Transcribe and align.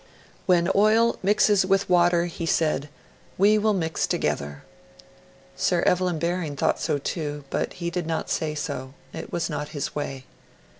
'When 0.47 0.67
oil 0.73 1.19
mixes 1.21 1.63
with 1.63 1.87
water,' 1.87 2.25
he 2.25 2.47
said, 2.47 2.89
'we 3.37 3.59
will 3.59 3.75
mix 3.75 4.07
together.' 4.07 4.63
Sir 5.55 5.83
Evelyn 5.83 6.17
Baring 6.17 6.55
thought 6.55 6.79
so 6.79 6.97
too; 6.97 7.43
but 7.51 7.73
he 7.73 7.91
did 7.91 8.07
not 8.07 8.27
say 8.27 8.55
so; 8.55 8.95
it 9.13 9.31
was 9.31 9.47
not 9.47 9.69
his 9.77 9.93
way. 9.93 10.25